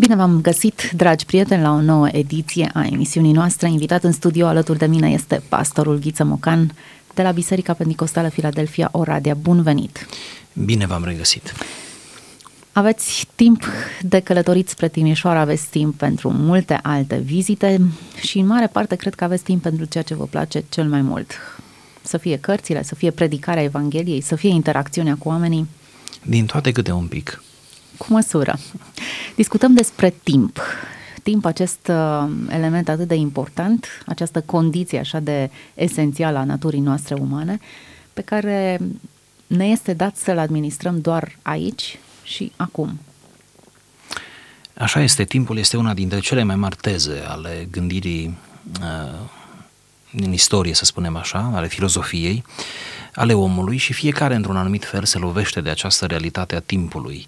[0.00, 3.68] Bine v-am găsit, dragi prieteni, la o nouă ediție a emisiunii noastre.
[3.68, 6.74] Invitat în studio alături de mine este pastorul Ghiță Mocan
[7.14, 9.34] de la Biserica Pentecostală Filadelfia Oradea.
[9.34, 10.06] Bun venit!
[10.52, 11.52] Bine v-am regăsit!
[12.72, 13.64] Aveți timp
[14.00, 17.80] de călătorit spre Timișoara, aveți timp pentru multe alte vizite
[18.20, 21.00] și în mare parte cred că aveți timp pentru ceea ce vă place cel mai
[21.00, 21.32] mult.
[22.02, 25.68] Să fie cărțile, să fie predicarea Evangheliei, să fie interacțiunea cu oamenii.
[26.22, 27.42] Din toate câte un pic.
[28.00, 28.58] Cu măsură.
[29.34, 30.60] Discutăm despre timp.
[31.22, 37.14] Timp, acest uh, element atât de important, această condiție așa de esențială a naturii noastre
[37.14, 37.60] umane,
[38.12, 38.78] pe care
[39.46, 42.98] ne este dat să-l administrăm doar aici și acum.
[44.78, 48.38] Așa este, timpul este una dintre cele mai mari teze ale gândirii
[48.80, 49.20] uh,
[50.10, 52.44] din istorie, să spunem așa, ale filozofiei,
[53.14, 57.26] ale omului și fiecare într-un anumit fel se lovește de această realitate a timpului.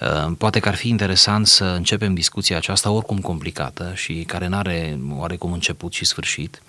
[0.00, 4.56] Uh, poate că ar fi interesant să începem discuția aceasta oricum complicată și care nu
[4.56, 6.62] are oarecum început și sfârșit,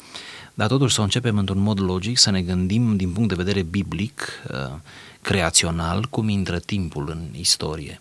[0.53, 3.61] dar totuși să o începem într-un mod logic, să ne gândim din punct de vedere
[3.61, 4.71] biblic, uh,
[5.21, 7.99] creațional, cum intră timpul în istorie.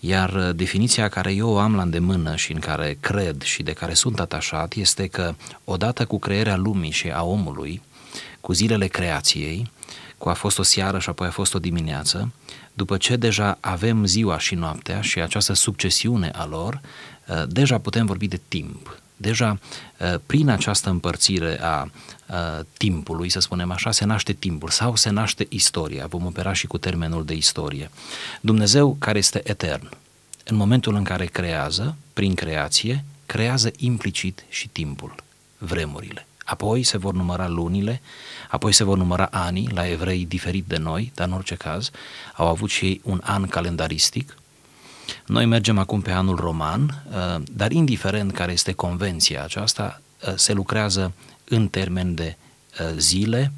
[0.00, 3.72] Iar uh, definiția care eu o am la îndemână și în care cred și de
[3.72, 7.82] care sunt atașat este că odată cu crearea lumii și a omului,
[8.40, 9.70] cu zilele creației,
[10.24, 12.32] cu a fost o seară și apoi a fost o dimineață,
[12.72, 16.80] după ce deja avem ziua și noaptea și această succesiune a lor,
[17.28, 19.00] uh, deja putem vorbi de timp.
[19.16, 19.58] Deja
[19.98, 25.10] uh, prin această împărțire a uh, timpului, să spunem așa, se naște timpul sau se
[25.10, 26.06] naște istoria.
[26.06, 27.90] Vom opera și cu termenul de istorie.
[28.40, 29.90] Dumnezeu care este etern,
[30.44, 35.14] în momentul în care creează, prin creație, creează implicit și timpul,
[35.58, 36.26] vremurile.
[36.44, 38.00] Apoi se vor număra lunile,
[38.50, 41.90] apoi se vor număra anii, la evrei diferit de noi, dar în orice caz
[42.34, 44.36] au avut și ei un an calendaristic.
[45.26, 50.52] Noi mergem acum pe anul roman, uh, dar indiferent care este convenția aceasta, uh, se
[50.52, 51.12] lucrează
[51.44, 52.36] în termen de
[52.80, 53.52] uh, zile,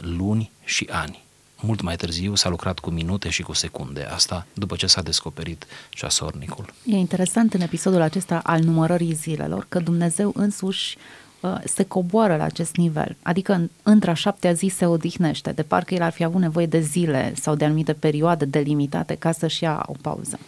[0.00, 1.22] luni și ani.
[1.60, 5.66] Mult mai târziu s-a lucrat cu minute și cu secunde, asta după ce s-a descoperit
[5.90, 6.74] ceasornicul.
[6.86, 11.23] E interesant în episodul acesta al numărării zilelor că Dumnezeu însuși Uh,
[11.64, 13.16] se coboară la acest nivel.
[13.22, 16.80] Adică între a șaptea zi se odihnește, de parcă el ar fi avut nevoie de
[16.80, 20.38] zile sau de anumite perioade delimitate ca să-și ia o pauză.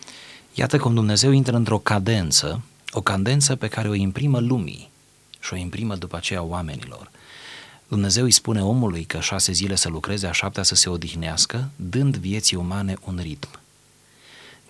[0.54, 4.90] Iată cum Dumnezeu intră într-o cadență, o cadență pe care o imprimă lumii
[5.40, 7.10] și o imprimă după aceea oamenilor.
[7.88, 12.16] Dumnezeu îi spune omului că șase zile să lucreze, a șaptea să se odihnească, dând
[12.16, 13.48] vieții umane un ritm.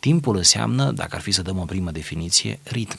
[0.01, 2.99] Timpul înseamnă, dacă ar fi să dăm o primă definiție, ritm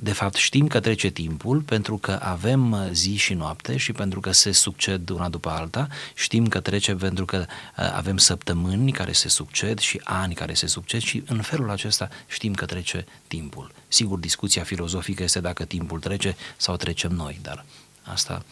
[0.00, 4.20] de fapt știm că trece timpul pentru că avem uh, zi și noapte și pentru
[4.20, 9.12] că se succed una după alta, știm că trece pentru că uh, avem săptămâni care
[9.12, 13.72] se succed și ani care se succed și în felul acesta știm că trece timpul.
[13.88, 17.64] Sigur, discuția filozofică este dacă timpul trece sau trecem noi, dar
[18.02, 18.44] asta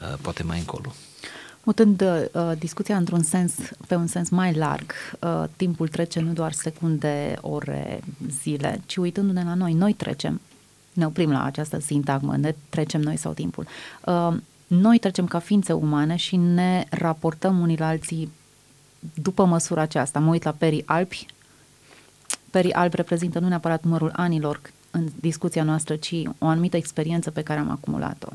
[0.00, 0.94] uh, poate mai încolo.
[1.62, 3.52] Mutând uh, discuția într-un sens,
[3.86, 8.00] pe un sens mai larg, uh, timpul trece nu doar secunde, ore,
[8.42, 10.40] zile, ci uitându-ne la noi, noi trecem
[10.94, 13.66] ne oprim la această sintagmă, ne trecem noi sau timpul.
[14.04, 14.34] Uh,
[14.66, 18.30] noi trecem ca ființe umane și ne raportăm unii la alții
[19.14, 20.18] după măsura aceasta.
[20.18, 21.26] Mă uit la perii albi.
[22.50, 24.60] Perii albi reprezintă nu neapărat numărul anilor
[24.90, 28.28] în discuția noastră, ci o anumită experiență pe care am acumulat-o.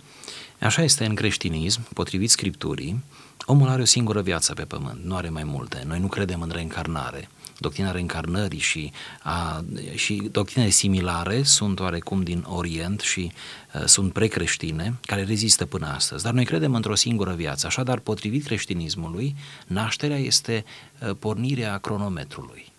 [0.60, 3.04] Așa este în creștinism, potrivit Scripturii,
[3.46, 5.84] omul are o singură viață pe pământ, nu are mai multe.
[5.88, 7.30] Noi nu credem în reîncarnare
[7.60, 8.92] doctrina reîncarnării și,
[9.22, 9.64] a,
[9.96, 13.32] și doctrine similare sunt oarecum din Orient și
[13.74, 16.24] a, sunt precreștine, care rezistă până astăzi.
[16.24, 17.68] Dar noi credem într-o singură viață.
[17.68, 19.36] Așadar, potrivit creștinismului,
[19.68, 20.66] nașterea este
[21.00, 22.72] a, pornirea cronometrului.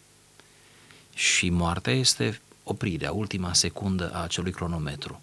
[1.14, 5.20] Și moartea este oprirea, ultima secundă a acelui cronometru.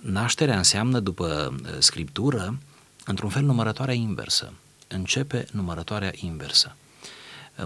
[0.00, 2.58] Nașterea înseamnă, după scriptură,
[3.04, 4.52] într-un fel numărătoarea inversă.
[4.88, 6.74] Începe numărătoarea inversă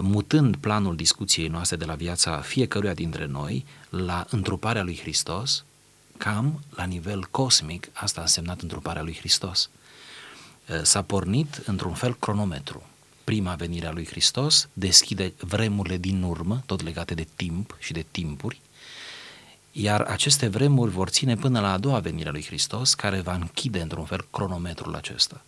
[0.01, 5.63] mutând planul discuției noastre de la viața fiecăruia dintre noi la întruparea lui Hristos,
[6.17, 9.69] cam la nivel cosmic, asta a însemnat întruparea lui Hristos.
[10.81, 12.83] S-a pornit într-un fel cronometru.
[13.23, 18.05] Prima venire a lui Hristos deschide vremurile din urmă, tot legate de timp și de
[18.11, 18.61] timpuri,
[19.77, 23.33] iar aceste vremuri vor ține până la a doua venire a lui Hristos, care va
[23.33, 25.41] închide într-un fel cronometrul acesta.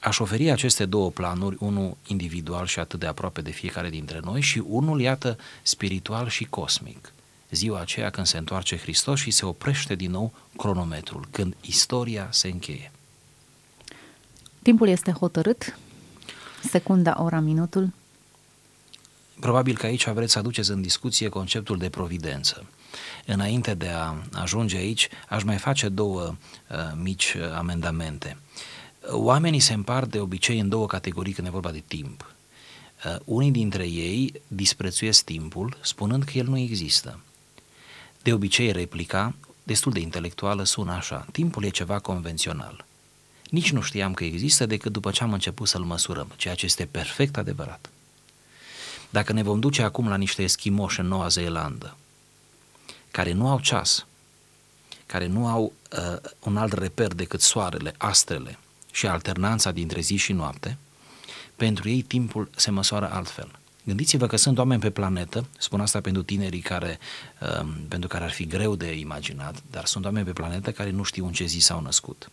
[0.00, 4.40] Aș oferi aceste două planuri, unul individual și atât de aproape de fiecare dintre noi
[4.40, 7.12] și unul, iată, spiritual și cosmic.
[7.50, 12.48] Ziua aceea când se întoarce Hristos și se oprește din nou cronometrul, când istoria se
[12.48, 12.92] încheie.
[14.62, 15.78] Timpul este hotărât?
[16.62, 17.92] Secunda, ora, minutul?
[19.40, 22.66] probabil că aici vreți să aduceți în discuție conceptul de providență.
[23.26, 26.22] Înainte de a ajunge aici, aș mai face două
[26.70, 28.36] uh, mici uh, amendamente.
[29.10, 32.34] Oamenii se împart de obicei în două categorii când e vorba de timp.
[33.04, 37.20] Uh, unii dintre ei disprețuiesc timpul spunând că el nu există.
[38.22, 42.84] De obicei replica, destul de intelectuală, sună așa, timpul e ceva convențional.
[43.50, 46.86] Nici nu știam că există decât după ce am început să-l măsurăm, ceea ce este
[46.86, 47.90] perfect adevărat.
[49.10, 51.96] Dacă ne vom duce acum la niște eschimoși în Noua Zeelandă,
[53.10, 54.06] care nu au ceas,
[55.06, 58.58] care nu au uh, un alt reper decât soarele, astrele
[58.92, 60.76] și alternanța dintre zi și noapte,
[61.56, 63.50] pentru ei timpul se măsoară altfel.
[63.84, 66.98] Gândiți-vă că sunt oameni pe planetă, spun asta pentru tinerii care,
[67.40, 71.02] uh, pentru care ar fi greu de imaginat, dar sunt oameni pe planetă care nu
[71.02, 72.30] știu în ce zi s-au născut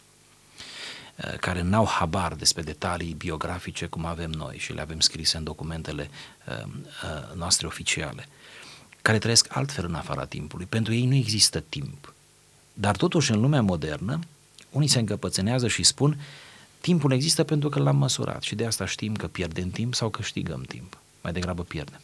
[1.16, 5.44] uh, care n-au habar despre detalii biografice cum avem noi și le avem scrise în
[5.44, 6.10] documentele
[6.48, 8.28] uh, uh, noastre oficiale
[9.08, 10.66] care trăiesc altfel în afara timpului.
[10.66, 12.14] Pentru ei nu există timp.
[12.74, 14.20] Dar totuși în lumea modernă,
[14.70, 16.20] unii se încăpățânează și spun
[16.82, 20.62] timpul există pentru că l-am măsurat și de asta știm că pierdem timp sau câștigăm
[20.62, 20.98] timp.
[21.22, 22.02] Mai degrabă pierdem.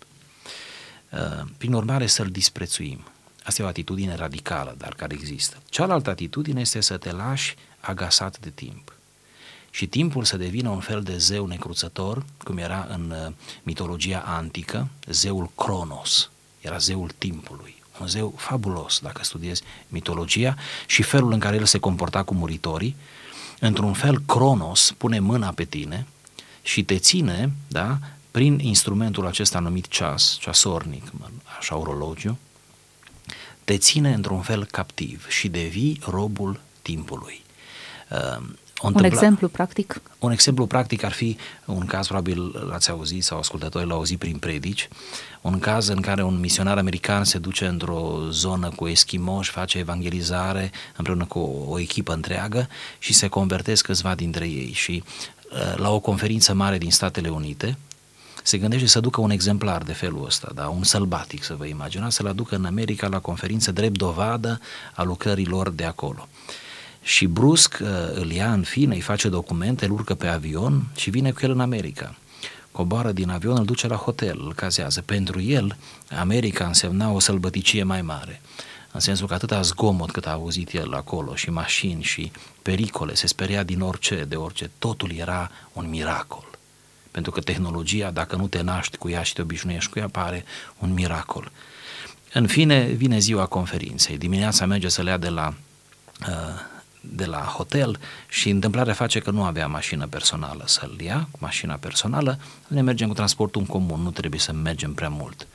[1.11, 1.19] Uh,
[1.57, 3.03] prin urmare să-l disprețuim.
[3.43, 5.57] Asta e o atitudine radicală, dar care există.
[5.69, 8.93] Cealaltă atitudine este să te lași agasat de timp.
[9.69, 13.33] Și timpul să devină un fel de zeu necruțător, cum era în uh,
[13.63, 16.27] mitologia antică, zeul Cronos,
[16.63, 20.55] era zeul timpului, un zeu fabulos dacă studiezi mitologia
[20.85, 22.95] și felul în care el se comporta cu muritorii.
[23.59, 26.07] Într-un fel, Cronos pune mâna pe tine
[26.61, 27.97] și te ține, da,
[28.31, 31.11] prin instrumentul acesta numit ceas, ceasornic,
[31.57, 32.37] așa orologiu,
[33.63, 37.43] te ține într-un fel captiv și devii robul timpului.
[38.83, 40.01] Ehm, un exemplu practic?
[40.19, 44.37] Un exemplu practic ar fi un caz, probabil l-ați auzit sau ascultătorii l-au auzit prin
[44.37, 44.87] predici,
[45.41, 50.71] un caz în care un misionar american se duce într-o zonă cu eschimoși, face evangelizare
[50.95, 52.67] împreună cu o, o echipă întreagă
[52.99, 55.03] și se convertesc câțiva dintre ei și
[55.51, 57.77] uh, la o conferință mare din Statele Unite,
[58.43, 60.67] se gândește să ducă un exemplar de felul ăsta, da?
[60.67, 64.59] un sălbatic, să vă imaginați, să-l aducă în America la conferință drept dovadă
[64.93, 66.27] a lucrărilor de acolo.
[67.03, 71.09] Și brusc uh, îl ia în fine, îi face documente, îl urcă pe avion și
[71.09, 72.15] vine cu el în America
[72.73, 75.01] coboară din avion, îl duce la hotel, îl cazează.
[75.01, 75.77] Pentru el,
[76.09, 78.41] America însemna o sălbăticie mai mare,
[78.91, 83.27] în sensul că atâta zgomot cât a auzit el acolo și mașini și pericole, se
[83.27, 86.45] speria din orice, de orice, totul era un miracol.
[87.11, 90.45] Pentru că tehnologia, dacă nu te naști cu ea și te obișnuiești cu ea, pare
[90.79, 91.51] un miracol.
[92.33, 94.17] În fine, vine ziua conferinței.
[94.17, 95.53] Dimineața merge să le ia de la
[96.27, 96.71] uh,
[97.09, 101.75] de la hotel și întâmplarea face că nu avea mașină personală să-l ia, cu mașina
[101.75, 105.47] personală, ne mergem cu transportul în comun, nu trebuie să mergem prea mult.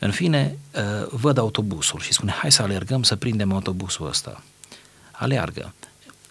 [0.00, 4.42] În fine, uh, văd autobusul și spune, hai să alergăm să prindem autobusul ăsta.
[5.10, 5.74] Aleargă.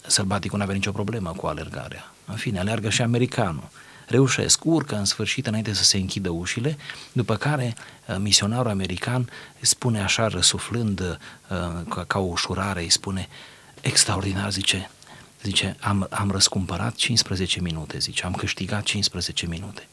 [0.07, 2.12] Sălbaticul nu avea nicio problemă cu alergarea.
[2.25, 3.69] În fine, aleargă și americanul.
[4.07, 6.78] Reușesc, urcă în sfârșit înainte să se închidă ușile,
[7.12, 7.75] după care
[8.07, 9.30] uh, misionarul american
[9.60, 13.28] spune așa răsuflând uh, ca o ușurare, îi spune,
[13.88, 14.89] extraordinar, zice,
[15.44, 19.88] zice, am, am răscumpărat 15 minute, zice, am câștigat 15 minute.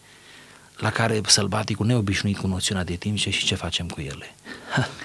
[0.76, 4.34] La care sălbaticul neobișnuit cu noțiunea de timp, zice, și ce facem cu ele?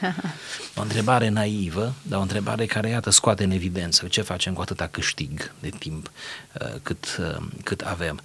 [0.78, 4.88] o întrebare naivă, dar o întrebare care, iată, scoate în evidență ce facem cu atâta
[4.88, 6.12] câștig de timp
[6.62, 8.22] uh, cât, uh, cât avem.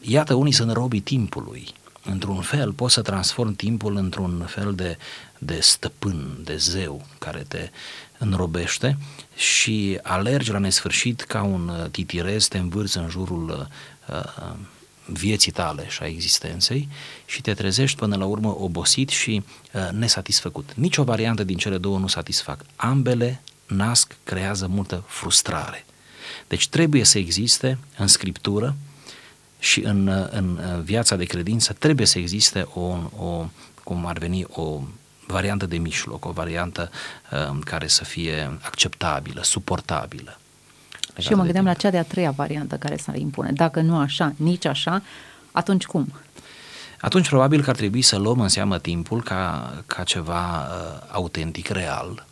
[0.00, 1.68] Iată, unii sunt robii timpului.
[2.04, 4.98] Într-un fel, poți să transform timpul într-un fel de,
[5.38, 7.70] de stăpân, de zeu, care te
[8.20, 8.98] înrobește
[9.36, 13.68] și alergi la nesfârșit ca un uh, titirez, te învârți în jurul
[14.08, 14.52] uh, uh,
[15.04, 16.88] vieții tale și a existenței
[17.26, 20.70] și te trezești până la urmă obosit și uh, nesatisfăcut.
[20.74, 22.64] Nici o variantă din cele două nu satisfac.
[22.76, 25.84] Ambele nasc, creează multă frustrare.
[26.48, 28.76] Deci trebuie să existe în scriptură
[29.58, 32.80] și în, uh, în viața de credință trebuie să existe o,
[33.16, 33.48] o
[33.82, 34.82] cum ar veni, o
[35.30, 36.90] variantă de mijloc, o variantă
[37.32, 40.38] uh, care să fie acceptabilă, suportabilă.
[41.18, 43.52] Și eu mă gândeam la cea de-a treia variantă care s-ar impune.
[43.52, 45.02] Dacă nu așa, nici așa,
[45.52, 46.12] atunci cum?
[47.00, 51.68] Atunci probabil că ar trebui să luăm în seamă timpul ca, ca ceva uh, autentic,
[51.68, 52.26] real,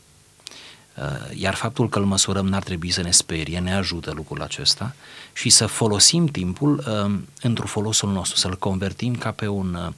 [0.97, 4.95] uh, iar faptul că îl măsurăm n-ar trebui să ne sperie, ne ajută lucrul acesta
[5.33, 9.93] și să folosim timpul uh, într-un folosul nostru, să-l convertim ca pe un, uh,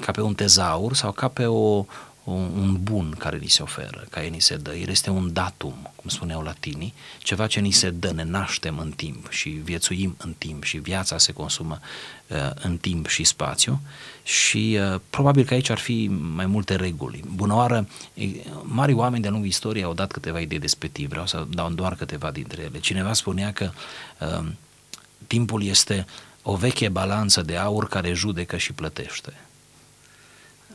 [0.00, 1.84] ca pe un tezaur sau ca pe o,
[2.24, 4.74] un, un bun care ni se oferă, care ni se dă.
[4.74, 8.90] El este un datum, cum spuneau latinii, ceva ce ni se dă, ne naștem în
[8.90, 11.78] timp și viețuim în timp și viața se consumă
[12.26, 13.80] uh, în timp și spațiu
[14.22, 17.22] și uh, probabil că aici ar fi mai multe reguli.
[17.34, 17.88] Bună oară,
[18.62, 21.94] mari oameni de-a lungul istoriei au dat câteva idei despre timp, vreau să dau doar
[21.94, 22.80] câteva dintre ele.
[22.80, 23.70] Cineva spunea că
[24.20, 24.46] uh,
[25.26, 26.06] timpul este
[26.42, 29.32] o veche balanță de aur care judecă și plătește.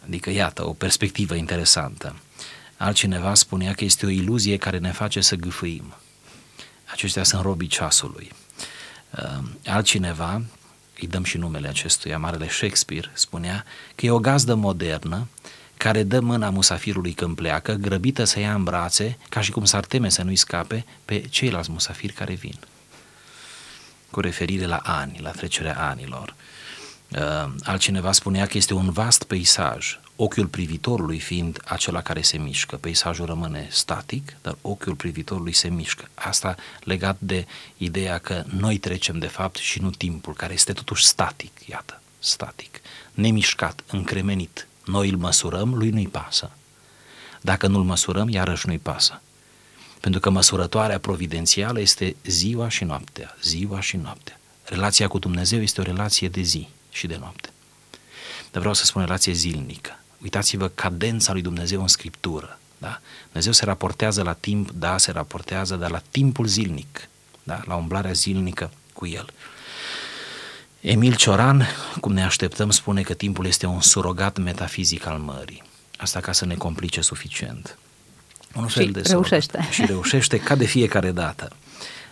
[0.05, 2.15] Adică, iată, o perspectivă interesantă.
[2.77, 5.93] Altcineva spunea că este o iluzie care ne face să gâfâim.
[6.91, 8.31] Aceștia sunt robii ceasului.
[9.17, 10.41] Uh, altcineva,
[10.99, 15.27] îi dăm și numele acestuia, Marele Shakespeare, spunea că e o gazdă modernă
[15.77, 19.85] care dă mâna musafirului când pleacă, grăbită să ia în brațe, ca și cum s-ar
[19.85, 22.59] teme să nu-i scape pe ceilalți musafiri care vin.
[24.09, 26.35] Cu referire la ani, la trecerea anilor.
[26.37, 26.52] Uh,
[27.63, 32.75] altcineva spunea că este un vast peisaj, ochiul privitorului fiind acela care se mișcă.
[32.75, 36.09] Peisajul rămâne static, dar ochiul privitorului se mișcă.
[36.13, 37.45] Asta legat de
[37.77, 42.81] ideea că noi trecem de fapt și nu timpul, care este totuși static, iată, static,
[43.13, 44.67] nemișcat, încremenit.
[44.85, 46.51] Noi îl măsurăm, lui nu-i pasă.
[47.41, 49.21] Dacă nu-l măsurăm, iarăși nu-i pasă.
[49.99, 54.39] Pentru că măsurătoarea providențială este ziua și noaptea, ziua și noaptea.
[54.63, 57.49] Relația cu Dumnezeu este o relație de zi și de noapte.
[58.51, 59.99] Dar vreau să spun relație zilnică.
[60.21, 62.59] Uitați-vă cadența lui Dumnezeu în Scriptură.
[62.77, 62.99] Da?
[63.23, 67.07] Dumnezeu se raportează la timp, da, se raportează, dar la timpul zilnic,
[67.43, 67.61] da?
[67.65, 69.33] la umblarea zilnică cu El.
[70.81, 71.67] Emil Cioran,
[71.99, 75.63] cum ne așteptăm, spune că timpul este un surogat metafizic al mării.
[75.97, 77.77] Asta ca să ne complice suficient.
[78.55, 79.51] Un fel și de reușește.
[79.51, 79.71] Surogat.
[79.71, 81.51] Și reușește ca de fiecare dată.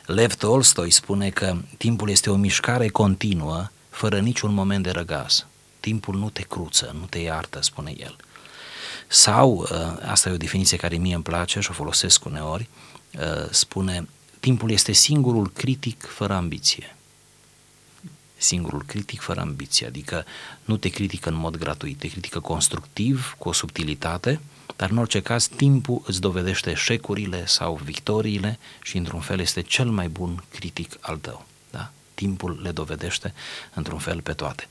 [0.06, 3.70] Lev Tolstoi spune că timpul este o mișcare continuă
[4.02, 5.46] fără niciun moment de răgaz.
[5.80, 8.16] Timpul nu te cruță, nu te iartă, spune el.
[9.08, 9.68] Sau, uh,
[10.06, 12.70] asta e o definiție care mie îmi place și o folosesc uneori,
[13.20, 14.08] uh, spune,
[14.40, 16.96] timpul este singurul critic fără ambiție.
[18.38, 20.26] Singurul critic fără ambiție, adică
[20.66, 24.40] nu te critică în mod gratuit, te critică constructiv, cu o subtilitate,
[24.76, 29.90] dar în orice caz timpul îți dovedește eșecurile sau victoriile și într-un fel este cel
[29.90, 31.46] mai bun critic al tău
[32.22, 33.34] timpul le dovedește
[33.74, 34.68] într-un fel pe toate.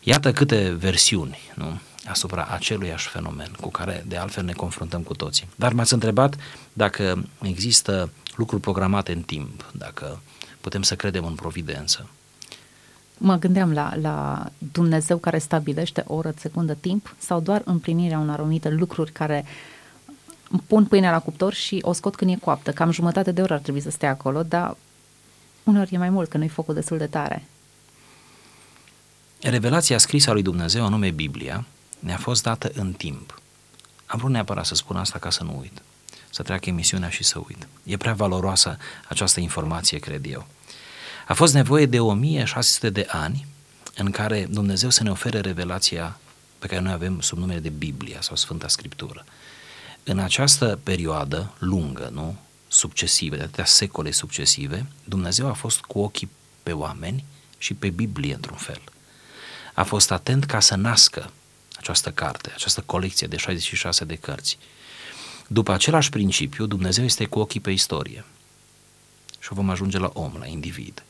[0.00, 1.80] Iată câte versiuni nu?
[2.06, 5.48] asupra aceluiași fenomen cu care de altfel ne confruntăm cu toții.
[5.56, 6.36] Dar m-ați întrebat
[6.72, 10.20] dacă există lucruri programate în timp, dacă
[10.60, 12.08] putem să credem în providență.
[13.18, 18.38] Mă gândeam la, la Dumnezeu care stabilește o oră, secundă, timp sau doar împlinirea unor
[18.38, 19.44] anumite lucruri care
[20.66, 22.70] pun pâinea la cuptor și o scot când e coaptă.
[22.70, 24.76] Cam jumătate de oră ar trebui să stea acolo, dar
[25.62, 27.44] Uneori e mai mult, că nu-i focul destul de tare.
[29.40, 31.64] Revelația scrisă a lui Dumnezeu, anume Biblia,
[31.98, 33.40] ne-a fost dată în timp.
[34.06, 35.82] Am vrut neapărat să spun asta ca să nu uit.
[36.30, 37.66] Să treacă emisiunea și să uit.
[37.84, 38.76] E prea valoroasă
[39.08, 40.46] această informație, cred eu.
[41.26, 43.46] A fost nevoie de 1600 de ani
[43.96, 46.18] în care Dumnezeu să ne ofere revelația
[46.58, 49.24] pe care noi avem sub numele de Biblia sau Sfânta Scriptură.
[50.04, 52.36] În această perioadă lungă, nu?
[52.68, 56.30] Succesive, de atâtea secole succesive, Dumnezeu a fost cu ochii
[56.62, 57.24] pe oameni
[57.58, 58.80] și pe Biblie într-un fel.
[59.74, 61.30] A fost atent ca să nască
[61.76, 64.58] această carte, această colecție de 66 de cărți.
[65.46, 68.24] După același principiu, Dumnezeu este cu ochii pe istorie.
[69.38, 71.02] Și vom ajunge la om, la individ.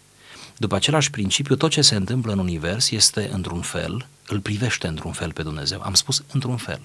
[0.56, 5.12] După același principiu, tot ce se întâmplă în univers este într-un fel, îl privește într-un
[5.12, 5.80] fel pe Dumnezeu.
[5.82, 6.80] Am spus într-un fel.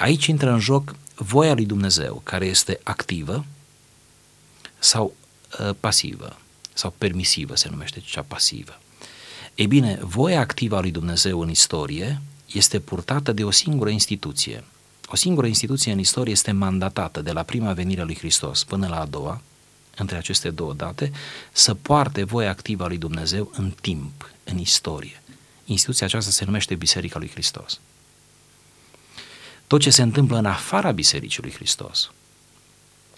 [0.00, 3.44] Aici intră în joc voia lui Dumnezeu, care este activă
[4.78, 5.14] sau
[5.60, 6.38] uh, pasivă,
[6.72, 8.80] sau permisivă se numește cea pasivă.
[9.54, 12.20] Ei bine, voia activă a lui Dumnezeu în istorie
[12.52, 14.64] este purtată de o singură instituție.
[15.06, 18.86] O singură instituție în istorie este mandatată de la prima venire a lui Hristos până
[18.86, 19.40] la a doua,
[19.96, 21.12] între aceste două date,
[21.52, 25.22] să poarte voia activă a lui Dumnezeu în timp, în istorie.
[25.64, 27.80] Instituția aceasta se numește Biserica lui Hristos
[29.70, 32.10] tot ce se întâmplă în afara Bisericii lui Hristos,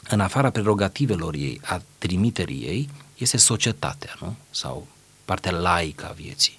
[0.09, 4.37] în afara prerogativelor ei, a trimiterii ei, este societatea, nu?
[4.51, 4.87] Sau
[5.25, 6.59] partea laică a vieții.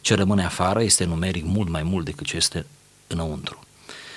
[0.00, 2.66] Ce rămâne afară este numeric mult mai mult decât ce este
[3.06, 3.64] înăuntru.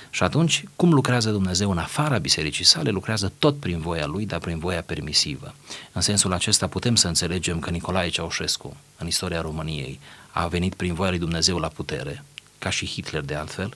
[0.10, 2.90] Și atunci, cum lucrează Dumnezeu în afara bisericii sale?
[2.90, 5.56] Lucrează tot prin voia lui, dar prin voia permisivă.
[5.92, 10.00] În sensul acesta putem să înțelegem că Nicolae Ceaușescu, în istoria României,
[10.32, 12.24] a venit prin voia lui Dumnezeu la putere,
[12.60, 13.74] ca și Hitler de altfel,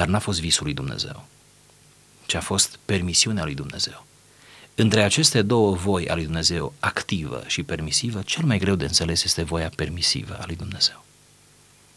[0.00, 1.26] dar n-a fost visul lui Dumnezeu,
[2.26, 4.06] ci a fost permisiunea lui Dumnezeu.
[4.74, 9.24] Între aceste două voi a lui Dumnezeu, activă și permisivă, cel mai greu de înțeles
[9.24, 11.04] este voia permisivă a lui Dumnezeu.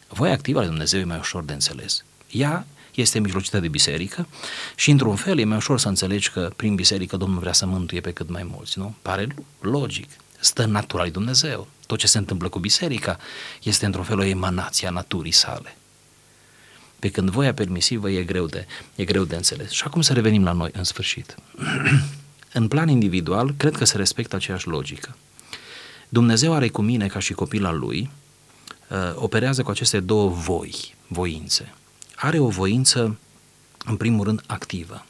[0.08, 2.04] Voia activă a lui Dumnezeu e mai ușor de înțeles.
[2.30, 4.26] Ea este mijlocită de biserică
[4.76, 8.00] și într-un fel e mai ușor să înțelegi că prin biserică Domnul vrea să mântuie
[8.00, 8.94] pe cât mai mulți, nu?
[9.02, 9.26] Pare
[9.60, 11.68] logic, stă în natura lui Dumnezeu.
[11.86, 13.18] Tot ce se întâmplă cu biserica
[13.62, 15.76] este într-un fel o emanație a naturii sale.
[17.04, 19.70] Pe când voia permisivă e greu de, e greu de înțeles.
[19.70, 21.34] Și acum să revenim la noi în sfârșit.
[22.58, 25.16] în plan individual, cred că se respectă aceeași logică.
[26.08, 28.10] Dumnezeu are cu mine ca și copil al lui,
[28.88, 31.74] uh, operează cu aceste două voi, voințe.
[32.16, 33.18] Are o voință,
[33.84, 35.06] în primul rând, activă.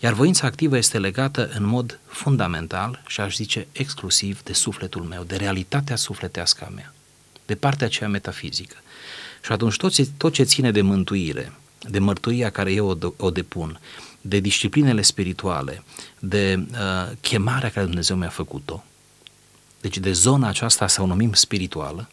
[0.00, 5.22] Iar voința activă este legată în mod fundamental și aș zice exclusiv de sufletul meu,
[5.22, 6.94] de realitatea sufletească a mea,
[7.46, 8.76] de partea aceea metafizică.
[9.40, 11.52] Și atunci tot ce, tot ce ține de mântuire,
[11.88, 13.80] de mărturia care eu o, o depun,
[14.20, 15.82] de disciplinele spirituale,
[16.18, 18.84] de uh, chemarea care Dumnezeu mi-a făcut-o,
[19.80, 22.08] deci de zona aceasta să o numim spirituală,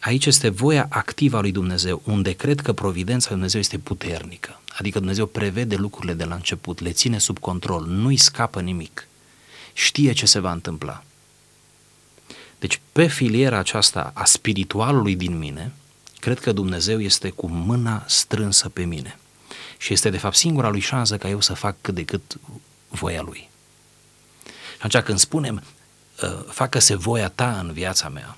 [0.00, 4.60] aici este voia activă a lui Dumnezeu, unde cred că providența lui Dumnezeu este puternică.
[4.78, 9.08] Adică Dumnezeu prevede lucrurile de la început, le ține sub control, nu-i scapă nimic.
[9.72, 11.04] Știe ce se va întâmpla.
[12.58, 15.72] Deci pe filiera aceasta a spiritualului din mine,
[16.20, 19.18] cred că Dumnezeu este cu mâna strânsă pe mine.
[19.76, 22.38] Și este de fapt singura lui șansă ca eu să fac cât de cât
[22.88, 23.48] voia lui.
[24.44, 25.62] Și atunci când spunem
[26.22, 28.36] Uh, facă-se voia ta în viața mea,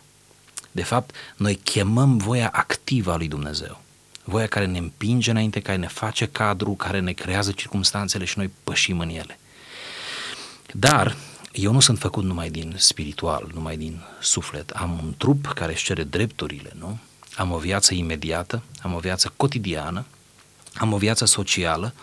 [0.71, 3.81] de fapt, noi chemăm voia activă a lui Dumnezeu.
[4.25, 8.51] Voia care ne împinge înainte, care ne face cadru, care ne creează circumstanțele și noi
[8.65, 9.39] pășim în ele.
[10.73, 11.17] Dar
[11.53, 14.71] eu nu sunt făcut numai din spiritual, numai din suflet.
[14.71, 16.99] Am un trup care își cere drepturile, nu?
[17.37, 20.05] Am o viață imediată, am o viață cotidiană,
[20.75, 21.95] am o viață socială,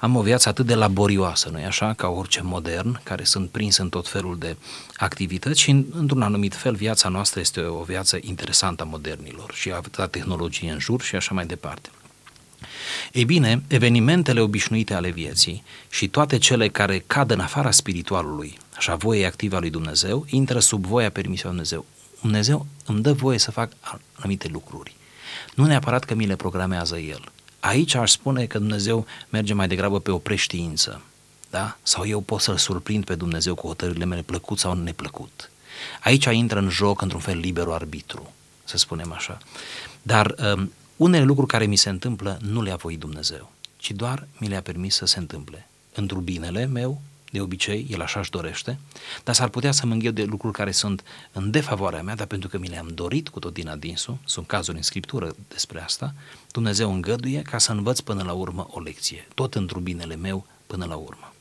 [0.00, 3.88] am o viață atât de laborioasă, nu-i așa, ca orice modern, care sunt prins în
[3.88, 4.56] tot felul de
[4.96, 10.06] activități și, într-un anumit fel, viața noastră este o viață interesantă a modernilor și atâta
[10.06, 11.88] tehnologie în jur și așa mai departe.
[13.12, 18.94] Ei bine, evenimentele obișnuite ale vieții și toate cele care cad în afara spiritualului, așa
[18.94, 21.93] voie activă a lui Dumnezeu, intră sub voia permisiunii lui Dumnezeu.
[22.24, 23.72] Dumnezeu îmi dă voie să fac
[24.12, 24.96] anumite lucruri.
[25.54, 27.32] Nu neapărat că mi le programează El.
[27.60, 31.02] Aici aș spune că Dumnezeu merge mai degrabă pe o preștiință,
[31.50, 31.76] da?
[31.82, 35.50] Sau eu pot să-L surprind pe Dumnezeu cu hotărârile mele plăcut sau neplăcut.
[36.02, 38.32] Aici intră în joc, într-un fel, liberul arbitru,
[38.64, 39.38] să spunem așa.
[40.02, 44.48] Dar um, unele lucruri care mi se întâmplă nu le-a voit Dumnezeu, ci doar mi
[44.48, 45.68] le-a permis să se întâmple.
[45.94, 47.00] Într-un binele meu,
[47.34, 48.78] de obicei, el așa își dorește,
[49.24, 52.48] dar s-ar putea să mă înghiu de lucruri care sunt în defavoarea mea, dar pentru
[52.48, 56.14] că mi le-am dorit cu tot din adinsul, sunt cazuri în Scriptură despre asta,
[56.52, 60.84] Dumnezeu îngăduie ca să învăț până la urmă o lecție, tot într-un binele meu până
[60.84, 61.32] la urmă.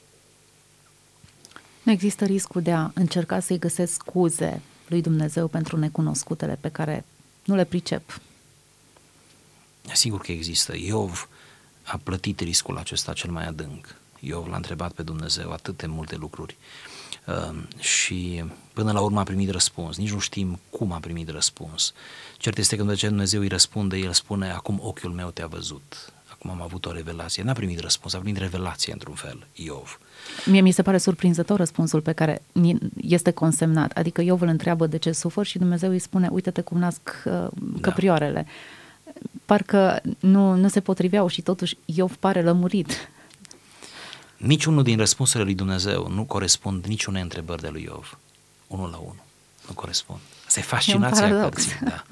[1.84, 7.06] Nu există riscul de a încerca să-i găsesc scuze lui Dumnezeu pentru necunoscutele pe care
[7.44, 8.20] nu le pricep.
[9.94, 10.76] Sigur că există.
[10.76, 11.28] Iov
[11.84, 14.02] a plătit riscul acesta cel mai adânc.
[14.26, 16.58] Iov l-a întrebat pe Dumnezeu atât de multe lucruri
[17.28, 19.98] uh, și până la urmă a primit răspuns.
[19.98, 21.94] Nici nu știm cum a primit răspuns.
[22.38, 26.14] Cert este că când Dumnezeu îi răspunde, el spune, acum ochiul meu te-a văzut.
[26.32, 27.44] Acum am avut o revelație.
[27.44, 30.00] N-a primit răspuns, a primit revelație într-un fel, Iov.
[30.46, 32.42] Mie mi se pare surprinzător răspunsul pe care
[33.02, 33.92] este consemnat.
[33.92, 37.48] Adică Iov îl întreabă de ce sufăr și Dumnezeu îi spune, uite-te cum nasc uh,
[37.82, 38.46] căprioarele.
[38.46, 39.12] Da.
[39.46, 43.10] Parcă nu, nu se potriveau și totuși Iov pare lămurit.
[44.44, 48.18] Niciunul din răspunsurile lui Dumnezeu nu corespund niciunei întrebări de lui Iov.
[48.68, 49.24] Unul la unul.
[49.68, 50.20] Nu corespund.
[50.48, 51.80] Asta e fascinația e cărții.
[51.82, 52.04] Da.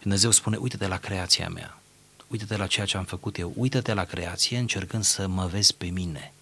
[0.00, 1.78] Dumnezeu spune, uite-te la creația mea.
[2.26, 3.52] Uite-te la ceea ce am făcut eu.
[3.56, 6.32] Uite-te la creație încercând să mă vezi pe mine.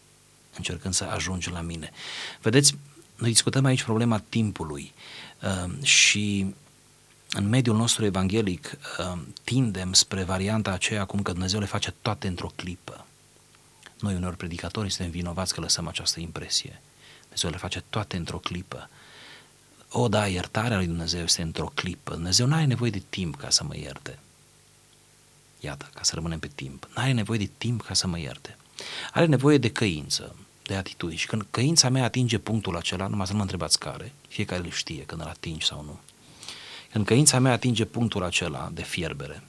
[0.57, 1.91] Încercând să ajungi la mine.
[2.43, 2.75] Vedeți,
[3.17, 4.93] noi discutăm aici problema timpului
[5.43, 6.55] uh, și
[7.31, 12.27] în mediul nostru evanghelic uh, tindem spre varianta aceea acum că Dumnezeu le face toate
[12.27, 13.07] într-o clipă.
[14.01, 16.81] Noi, uneori predicatorii, suntem vinovați că lăsăm această impresie.
[17.23, 18.91] Dumnezeu le face toate într-o clipă.
[19.91, 22.13] O, da, iertarea lui Dumnezeu este într-o clipă.
[22.13, 24.19] Dumnezeu nu are nevoie de timp ca să mă ierte.
[25.61, 26.89] Iată, ca să rămânem pe timp.
[26.95, 28.57] Nu are nevoie de timp ca să mă ierte.
[29.13, 31.19] Are nevoie de căință, de atitudine.
[31.19, 34.71] Și când căința mea atinge punctul acela, numai să nu mă întrebați care, fiecare îl
[34.71, 36.01] știe când îl atingi sau nu.
[36.91, 39.43] Când căința mea atinge punctul acela de fierbere,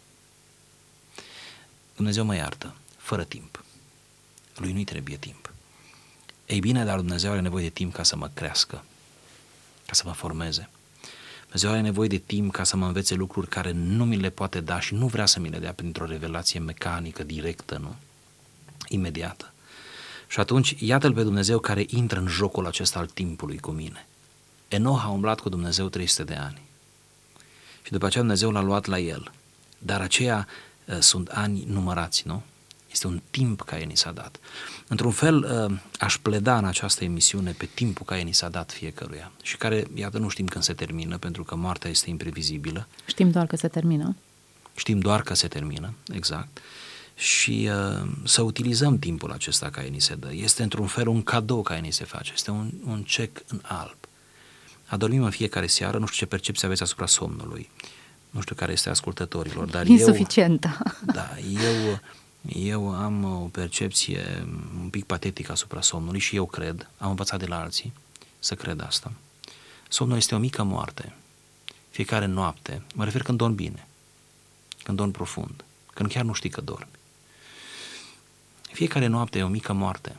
[1.96, 3.64] Dumnezeu mă iartă, fără timp.
[4.60, 5.52] Lui nu-i trebuie timp.
[6.46, 8.84] Ei bine, dar Dumnezeu are nevoie de timp ca să mă crească,
[9.86, 10.70] ca să mă formeze.
[11.42, 14.60] Dumnezeu are nevoie de timp ca să mă învețe lucruri care nu mi le poate
[14.62, 17.96] da și nu vrea să mi le dea printr-o revelație mecanică, directă, nu?
[18.88, 19.54] Imediată.
[20.28, 24.08] Și atunci, iată-L pe Dumnezeu care intră în jocul acesta al timpului cu mine.
[24.68, 26.62] Enoch a umblat cu Dumnezeu 300 de ani.
[27.82, 29.32] Și după aceea Dumnezeu l-a luat la el.
[29.78, 30.48] Dar aceia
[30.86, 32.44] uh, sunt ani numărați, nu?
[32.98, 34.40] Este un timp care ni s-a dat.
[34.88, 39.32] Într-un fel, uh, aș pleda în această emisiune pe timpul care ni s-a dat fiecăruia
[39.42, 42.88] și care, iată, nu știm când se termină, pentru că moartea este imprevizibilă.
[43.06, 44.16] Știm doar că se termină.
[44.76, 46.60] Știm doar că se termină, exact.
[47.16, 50.34] Și uh, să utilizăm timpul acesta care ni se dă.
[50.34, 52.32] Este într-un fel un cadou care ni se face.
[52.34, 53.98] Este un, un cec în alb.
[54.86, 57.70] Adormim în fiecare seară, nu știu ce percepție aveți asupra somnului.
[58.30, 60.78] Nu știu care este ascultătorilor, dar Insuficientă.
[60.84, 61.14] eu...
[61.14, 62.00] Da, eu
[62.46, 64.48] eu am o percepție
[64.80, 67.94] un pic patetică asupra somnului și eu cred, am învățat de la alții
[68.40, 69.12] să cred asta.
[69.90, 71.14] Somnul este o mică moarte.
[71.90, 73.88] Fiecare noapte, mă refer când dorm bine,
[74.84, 76.88] când dorm profund, când chiar nu știi că dormi.
[78.72, 80.16] Fiecare noapte e o mică moarte,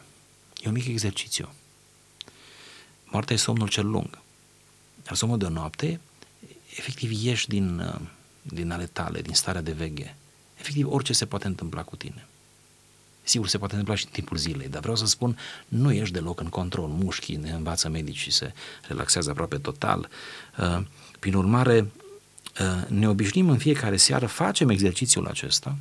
[0.56, 1.48] e un mic exercițiu.
[3.04, 4.18] Moartea e somnul cel lung.
[5.02, 6.00] Dar somnul de o noapte,
[6.76, 8.00] efectiv ieși din,
[8.42, 10.16] din ale tale, din starea de veche,
[10.58, 12.26] efectiv orice se poate întâmpla cu tine.
[13.22, 16.40] Sigur, se poate întâmpla și în timpul zilei, dar vreau să spun, nu ești deloc
[16.40, 16.88] în control.
[16.88, 18.52] Mușchii ne învață medicii, se
[18.88, 20.08] relaxează aproape total.
[20.58, 20.80] Uh,
[21.18, 21.90] prin urmare,
[22.60, 25.76] uh, ne obișnim în fiecare seară, facem exercițiul acesta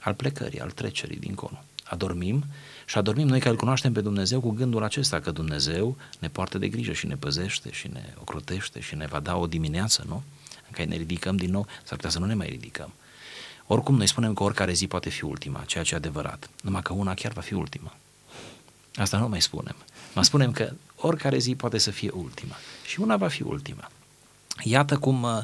[0.00, 1.64] al plecării, al trecerii dincolo.
[1.84, 2.44] Adormim
[2.86, 6.58] și adormim noi care îl cunoaștem pe Dumnezeu cu gândul acesta că Dumnezeu ne poartă
[6.58, 10.22] de grijă și ne păzește și ne ocrotește și ne va da o dimineață, nu?
[10.66, 12.92] În care ne ridicăm din nou, s-ar putea să nu ne mai ridicăm.
[13.66, 16.50] Oricum, noi spunem că oricare zi poate fi ultima, ceea ce e adevărat.
[16.62, 17.96] Numai că una chiar va fi ultima.
[18.94, 19.76] Asta nu mai spunem.
[20.14, 22.56] Mai spunem că oricare zi poate să fie ultima.
[22.86, 23.90] Și una va fi ultima.
[24.62, 25.38] Iată cum uh,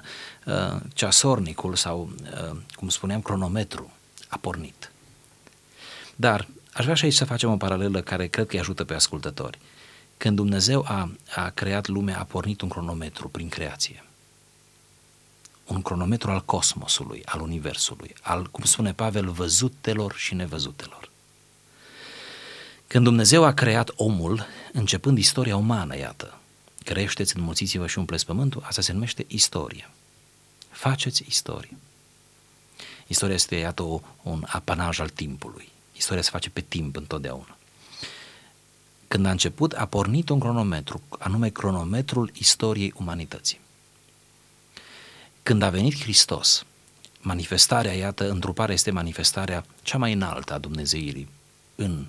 [0.46, 3.90] uh, ceasornicul sau, uh, cum spuneam, cronometru
[4.28, 4.92] a pornit.
[6.16, 8.94] Dar aș vrea și aici să facem o paralelă care cred că îi ajută pe
[8.94, 9.58] ascultători.
[10.16, 14.02] Când Dumnezeu a, a creat lumea, a pornit un cronometru prin creație
[15.68, 21.10] un cronometru al cosmosului, al universului, al, cum spune Pavel, văzutelor și nevăzutelor.
[22.86, 26.38] Când Dumnezeu a creat omul, începând istoria umană, iată,
[26.84, 29.90] creșteți, înmulțiți-vă și umpleți pământul, asta se numește istorie.
[30.70, 31.76] Faceți istorie.
[33.06, 35.68] Istoria este, iată, o, un apanaj al timpului.
[35.96, 37.56] Istoria se face pe timp întotdeauna.
[39.08, 43.60] Când a început, a pornit un cronometru, anume cronometrul istoriei umanității.
[45.48, 46.64] Când a venit Hristos,
[47.20, 51.28] manifestarea, iată, întruparea este manifestarea cea mai înaltă a Dumnezeirii
[51.74, 52.06] în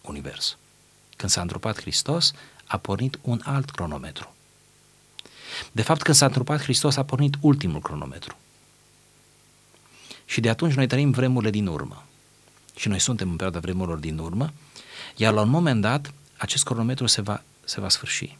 [0.00, 0.56] univers.
[1.16, 2.32] Când s-a întrupat Hristos,
[2.66, 4.34] a pornit un alt cronometru.
[5.72, 8.36] De fapt, când s-a întrupat Hristos, a pornit ultimul cronometru.
[10.24, 12.04] Și de atunci noi trăim vremurile din urmă.
[12.76, 14.52] Și noi suntem în perioada vremurilor din urmă,
[15.16, 18.36] iar la un moment dat, acest cronometru se va, se va sfârși.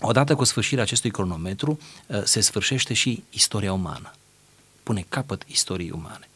[0.00, 4.12] Odată cu sfârșirea acestui cronometru, uh, se sfârșește și istoria umană.
[4.82, 6.28] Pune capăt istoriei umane.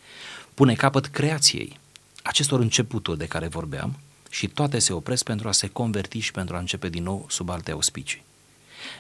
[0.55, 1.79] Pune capăt creației,
[2.23, 3.99] acestor începuturi de care vorbeam,
[4.31, 7.49] și toate se opresc pentru a se converti și pentru a începe din nou sub
[7.49, 8.23] alte auspicii.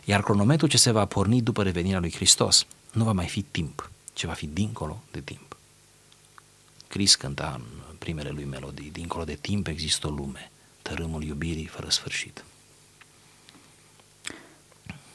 [0.05, 3.91] Iar cronometrul ce se va porni după revenirea lui Hristos nu va mai fi timp,
[4.13, 5.57] ce va fi dincolo de timp.
[6.89, 10.51] Cris cânta în primele lui melodii, dincolo de timp există o lume,
[10.83, 12.45] tărâmul iubirii fără sfârșit.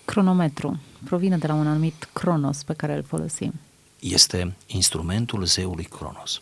[0.07, 3.53] Cronometru provine de la un anumit cronos pe care îl folosim.
[3.99, 6.41] Este instrumentul zeului Cronos.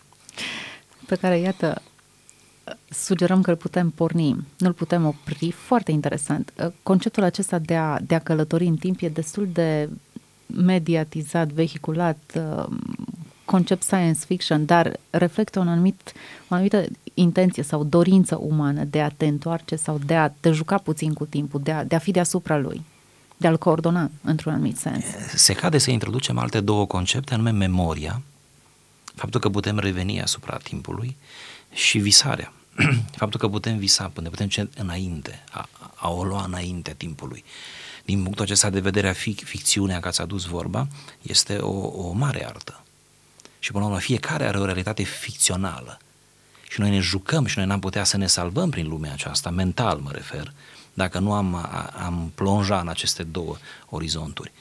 [1.08, 1.82] Pe care, iată,
[2.90, 6.72] sugerăm că îl putem porni, nu îl putem opri, foarte interesant.
[6.82, 9.88] Conceptul acesta de a, de a călători în timp e destul de
[10.46, 12.38] mediatizat, vehiculat,
[13.52, 16.12] concept science fiction, dar reflectă un anumit,
[16.48, 16.84] o anumită
[17.14, 21.24] intenție sau dorință umană de a te întoarce sau de a te juca puțin cu
[21.24, 22.82] timpul, de a, de a fi deasupra lui,
[23.36, 25.04] de a-l coordona într-un anumit sens.
[25.34, 28.22] Se cade să introducem alte două concepte, anume memoria,
[29.14, 31.16] faptul că putem reveni asupra timpului
[31.72, 32.52] și visarea.
[33.22, 37.44] faptul că putem visa, până putem ce înainte, a, a o lua înainte timpului.
[38.04, 40.88] Din punctul acesta de vedere a fic, ficțiunea, ca ți-a dus vorba,
[41.22, 42.82] este o, o mare artă
[43.62, 45.98] și până la urmă fiecare are o realitate ficțională.
[46.68, 49.98] Și noi ne jucăm și noi n-am putea să ne salvăm prin lumea aceasta, mental
[49.98, 50.52] mă refer,
[50.94, 51.54] dacă nu am,
[52.04, 53.56] am plonja în aceste două
[53.88, 54.52] orizonturi.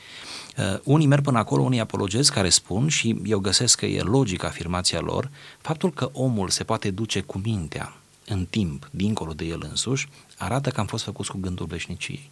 [0.57, 4.45] Uh, unii merg până acolo, unii apologezi care spun, și eu găsesc că e logică
[4.45, 5.29] afirmația lor,
[5.61, 10.69] faptul că omul se poate duce cu mintea în timp, dincolo de el însuși, arată
[10.69, 12.29] că am fost făcuți cu gândul veșniciei.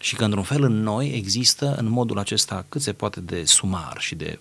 [0.00, 3.96] Și că, într-un fel, în noi există, în modul acesta cât se poate de sumar
[3.98, 4.38] și de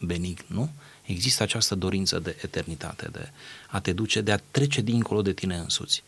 [0.00, 0.70] benign, nu?
[1.02, 3.30] Există această dorință de eternitate, de
[3.68, 6.02] a te duce, de a trece dincolo de tine însuți.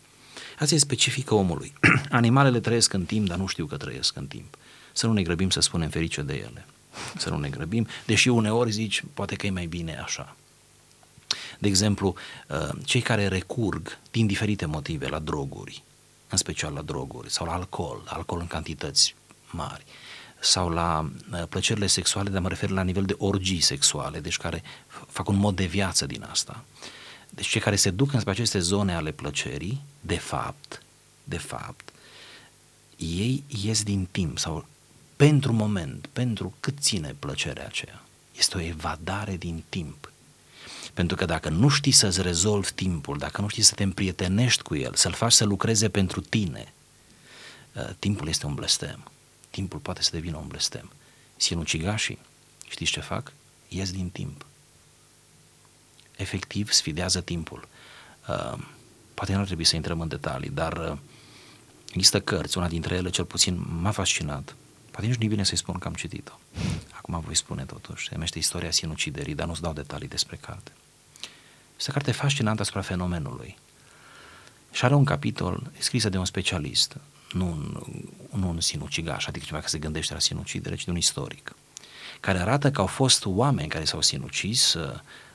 [0.59, 1.73] Asta e specifică omului.
[2.11, 4.57] Animalele trăiesc în timp, dar nu știu că trăiesc în timp.
[4.93, 6.67] Să nu ne grăbim să spunem ferice de ele.
[7.17, 10.37] Să nu ne grăbim, deși uneori zici, poate că e mai bine așa.
[11.59, 12.15] De exemplu,
[12.49, 15.83] uh, cei care recurg din diferite motive la droguri,
[16.29, 19.15] în special la droguri, sau la alcool, alcool în cantități
[19.51, 19.85] mari,
[20.43, 24.63] sau la uh, plăcerile sexuale, dar mă refer la nivel de orgii sexuale, deci care
[25.09, 26.65] fac un mod de viață din asta.
[27.31, 30.83] Deci cei care se duc înspre aceste zone ale plăcerii, de fapt,
[31.25, 31.93] de fapt,
[32.97, 34.67] ei ies din timp sau
[35.17, 38.03] pentru moment, pentru cât ține plăcerea aceea.
[38.39, 40.13] Este o evadare din timp.
[40.95, 44.75] Pentru că dacă nu știi să-ți rezolvi timpul, dacă nu știi să te împrietenești cu
[44.75, 46.73] el, să-l faci să lucreze pentru tine,
[47.73, 49.12] uh, timpul este un blestem.
[49.53, 50.91] Timpul poate să devină un blestem.
[51.37, 52.19] Sinucigașii,
[52.69, 53.33] știți ce fac?
[53.69, 54.47] Ies din timp.
[56.17, 57.69] Efectiv, sfidează timpul.
[58.29, 58.59] Uh,
[59.15, 60.99] poate nu ar trebui să intrăm în detalii, dar uh,
[61.93, 64.55] există cărți, una dintre ele cel puțin m-a fascinat,
[64.93, 66.33] Poate nici nu bine să-i spun că am citit-o.
[66.97, 68.05] Acum voi spune totuși.
[68.05, 70.73] Se numește Istoria sinuciderii, dar nu-ți dau detalii despre carte.
[71.77, 73.59] Este o carte fascinantă asupra fenomenului.
[74.73, 76.97] Și are un capitol scris de un specialist,
[77.33, 77.83] nu un,
[78.41, 81.55] nu un sinucigaș, adică ceva care se gândește la sinucidere, ci de un istoric,
[82.21, 84.75] care arată că au fost oameni care s-au sinucis,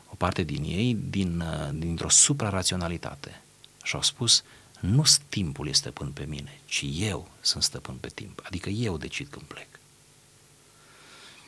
[0.09, 3.41] o parte din ei, din, dintr-o supraraționalitate.
[3.83, 4.43] Și au spus,
[4.79, 8.41] nu timpul este stăpân pe mine, ci eu sunt stăpân pe timp.
[8.43, 9.67] Adică eu decid când plec.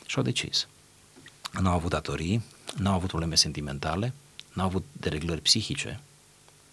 [0.05, 0.67] Și au decis.
[1.51, 2.43] Nu au avut datorii,
[2.77, 4.13] nu au avut probleme sentimentale,
[4.53, 5.99] nu au avut dereglări psihice,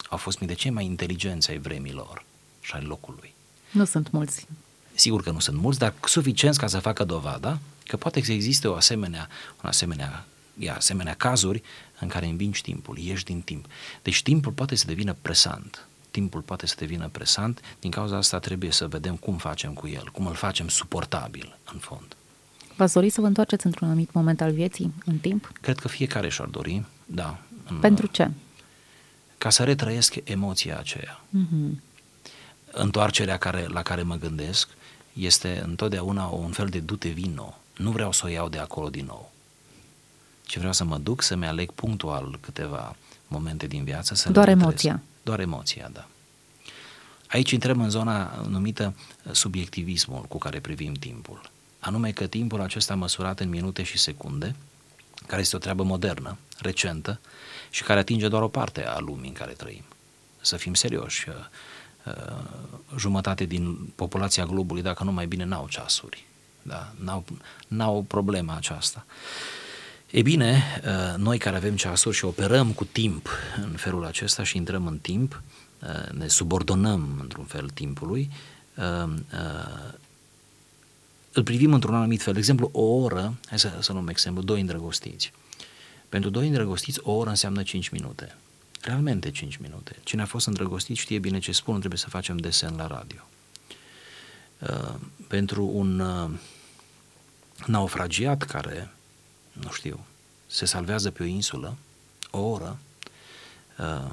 [0.09, 2.25] au fost mii de cei mai inteligenți ai vremilor
[2.61, 3.35] și ai locului.
[3.77, 4.47] Nu sunt mulți.
[4.95, 8.69] Sigur că nu sunt mulți, dar suficienți ca să facă dovada că poate să existe
[8.69, 9.29] o asemenea,
[9.63, 10.27] un asemenea,
[10.59, 11.63] ia, asemenea cazuri
[12.01, 13.67] în care învingi timpul, ieși din timp.
[14.03, 15.87] Deci timpul poate să devină presant
[16.19, 20.09] timpul poate să devină presant, din cauza asta trebuie să vedem cum facem cu el,
[20.13, 22.17] cum îl facem suportabil în fond.
[22.77, 25.53] V-ați dori să vă întoarceți într-un anumit moment al vieții, în timp?
[25.61, 27.39] Cred că fiecare și-ar dori, da.
[27.81, 28.31] Pentru ce?
[29.39, 31.21] Ca să retrăiesc emoția aceea.
[31.29, 31.86] Mm-hmm.
[32.79, 34.69] Întoarcerea care, la care mă gândesc
[35.13, 37.59] este întotdeauna un fel de dute vino.
[37.77, 39.33] Nu vreau să o iau de acolo din nou.
[40.47, 42.97] Ci vreau să mă duc să-mi aleg punctual câteva
[43.29, 44.15] momente din viață.
[44.15, 46.07] Să Doar emoția doar emoția, da.
[47.29, 48.95] Aici intrăm în zona numită
[49.33, 51.51] subiectivismul cu care privim timpul.
[51.79, 54.55] Anume că timpul acesta măsurat în minute și secunde,
[55.27, 57.21] care este o treabă modernă, recentă
[57.71, 59.85] și care atinge doar o parte a lumii în care trăim.
[60.41, 61.45] Să fim serioși, uh, uh,
[62.97, 66.25] jumătate din populația globului, dacă nu mai bine, n-au ceasuri.
[66.63, 66.93] Da?
[67.05, 67.25] N-au,
[67.69, 69.07] n-au problema aceasta.
[70.11, 73.29] E bine, uh, noi care avem ceasuri și operăm cu timp
[73.63, 75.43] în felul acesta și intrăm în timp,
[75.83, 78.31] uh, ne subordonăm într-un fel timpului,
[78.77, 79.15] uh,
[81.33, 82.33] îl privim într-un anumit fel.
[82.33, 85.33] De exemplu, o oră, hai să, să luăm exemplu, doi îndrăgostiți.
[86.09, 88.37] Pentru doi îndrăgostiți, o oră înseamnă 5 minute.
[88.87, 89.97] Realmente 5 minute.
[90.05, 93.21] Cine a fost îndrăgostit știe bine ce spun, trebuie să facem desen la radio.
[95.29, 96.03] Pentru un
[97.67, 98.91] naufragiat care
[99.53, 100.05] nu știu,
[100.47, 101.77] se salvează pe o insulă,
[102.31, 102.79] o oră,
[103.79, 104.13] uh,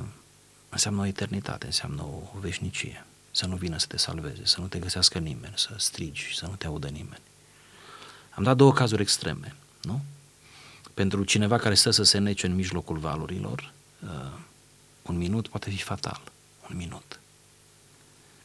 [0.69, 3.05] înseamnă o eternitate, înseamnă o veșnicie.
[3.31, 6.55] Să nu vină să te salveze, să nu te găsească nimeni, să strigi, să nu
[6.55, 7.21] te audă nimeni.
[8.29, 10.01] Am dat două cazuri extreme, nu?
[10.93, 13.71] Pentru cineva care stă să se nece în mijlocul valurilor,
[14.03, 14.09] uh,
[15.03, 16.21] un minut poate fi fatal.
[16.69, 17.19] Un minut.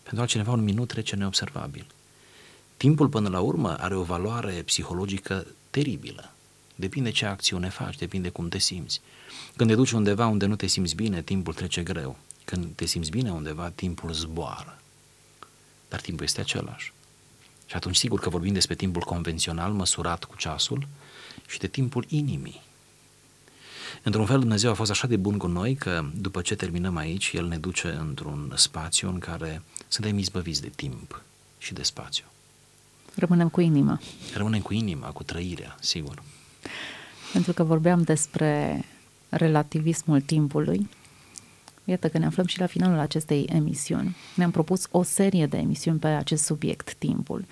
[0.02, 1.86] Pentru altcineva un minut trece neobservabil.
[2.76, 6.32] Timpul până la urmă are o valoare psihologică teribilă.
[6.74, 9.00] Depinde ce acțiune faci, depinde cum te simți.
[9.56, 12.16] Când te duci undeva unde nu te simți bine, timpul trece greu.
[12.44, 14.78] Când te simți bine undeva, timpul zboară.
[15.88, 16.92] Dar timpul este același.
[17.66, 20.86] Și atunci sigur că vorbim despre timpul convențional, măsurat cu ceasul,
[21.46, 22.62] și de timpul inimii.
[24.02, 27.30] Într-un fel, Dumnezeu a fost așa de bun cu noi că după ce terminăm aici,
[27.34, 31.22] El ne duce într-un spațiu în care suntem izbăviți de timp
[31.58, 32.24] și de spațiu.
[33.14, 34.00] Rămânem cu inima.
[34.34, 36.22] Rămânem cu inima, cu trăirea, sigur.
[37.32, 38.84] Pentru că vorbeam despre
[39.28, 40.88] relativismul timpului,
[41.84, 44.16] iată că ne aflăm și la finalul acestei emisiuni.
[44.34, 47.44] Ne-am propus o serie de emisiuni pe acest subiect, timpul.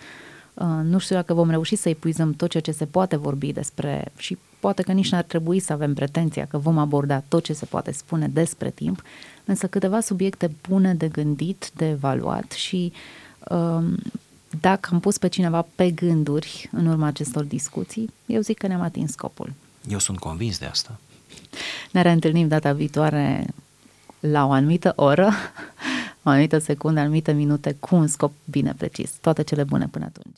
[0.55, 4.13] Uh, nu știu dacă vom reuși să epuizăm tot ceea ce se poate vorbi despre
[4.17, 7.65] și poate că nici n-ar trebui să avem pretenția că vom aborda tot ce se
[7.65, 9.03] poate spune despre timp,
[9.45, 12.93] însă câteva subiecte bune de gândit, de evaluat și
[13.51, 13.97] um,
[14.61, 18.81] dacă am pus pe cineva pe gânduri în urma acestor discuții, eu zic că ne-am
[18.81, 19.53] atins scopul.
[19.89, 20.99] Eu sunt convins de asta.
[21.91, 23.47] Ne reîntâlnim data viitoare
[24.21, 25.31] la o anumită oră,
[26.23, 29.11] o anumită secundă, anumite minute, cu un scop bine precis.
[29.21, 30.35] Toate cele bune până atunci.